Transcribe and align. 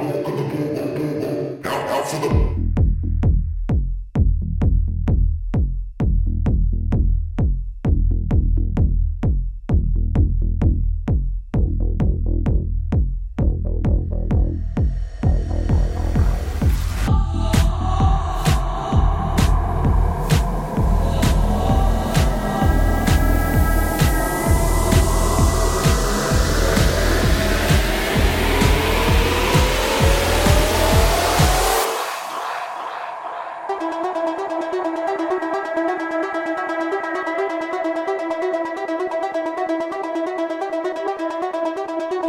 Out 0.00 0.08
for 2.08 2.18
the 2.20 2.49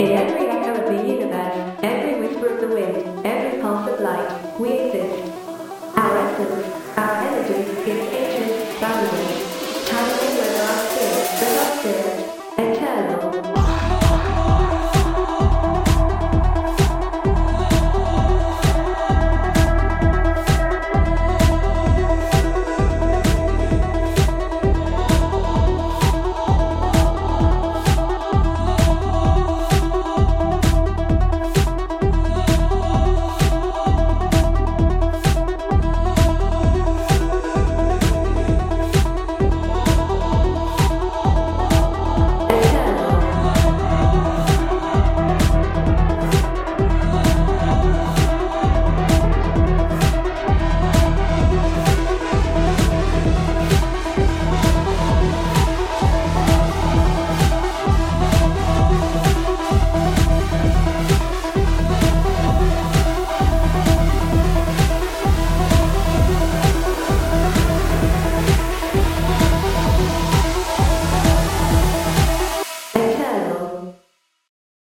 universe. 0.02 0.51